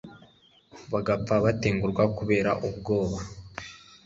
bagapfa 0.91 1.35
batengurwa 1.45 2.03
kubera 2.17 2.51
ubwoba 2.67 3.17